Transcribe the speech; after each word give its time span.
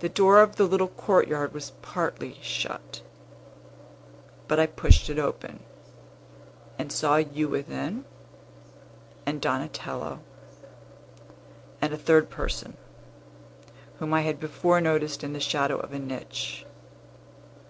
The 0.00 0.10
door 0.10 0.40
of 0.42 0.56
the 0.56 0.66
little 0.66 0.88
courtyard 0.88 1.54
was 1.54 1.70
partly 1.80 2.36
shut; 2.42 3.00
but 4.48 4.60
I 4.60 4.66
pushed 4.66 5.08
it 5.08 5.18
open, 5.18 5.60
and 6.78 6.92
saw 6.92 7.16
you 7.16 7.48
within, 7.48 8.04
and 9.24 9.40
Donatello, 9.40 10.18
and 11.80 11.94
a 11.94 11.96
third 11.96 12.28
person, 12.28 12.76
whom 13.98 14.12
I 14.12 14.20
had 14.20 14.38
before 14.38 14.78
noticed 14.82 15.24
in 15.24 15.32
the 15.32 15.40
shadow 15.40 15.78
of 15.78 15.94
a 15.94 15.98
niche. 15.98 16.66